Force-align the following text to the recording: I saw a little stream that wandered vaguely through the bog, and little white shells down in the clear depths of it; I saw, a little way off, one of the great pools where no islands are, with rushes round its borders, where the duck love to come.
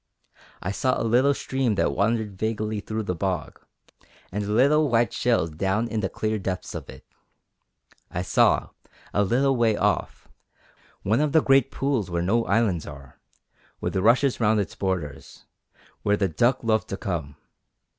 I 0.63 0.71
saw 0.71 0.99
a 0.99 1.03
little 1.05 1.35
stream 1.35 1.75
that 1.75 1.93
wandered 1.93 2.35
vaguely 2.39 2.79
through 2.79 3.03
the 3.03 3.13
bog, 3.13 3.59
and 4.31 4.55
little 4.55 4.89
white 4.89 5.13
shells 5.13 5.51
down 5.51 5.87
in 5.87 5.99
the 5.99 6.09
clear 6.09 6.39
depths 6.39 6.73
of 6.73 6.89
it; 6.89 7.05
I 8.09 8.23
saw, 8.23 8.69
a 9.13 9.23
little 9.23 9.55
way 9.55 9.77
off, 9.77 10.27
one 11.03 11.21
of 11.21 11.33
the 11.33 11.43
great 11.43 11.69
pools 11.69 12.09
where 12.09 12.23
no 12.23 12.45
islands 12.45 12.87
are, 12.87 13.19
with 13.79 13.95
rushes 13.95 14.39
round 14.39 14.59
its 14.59 14.73
borders, 14.73 15.45
where 16.01 16.17
the 16.17 16.27
duck 16.29 16.63
love 16.63 16.87
to 16.87 16.97
come. 16.97 17.35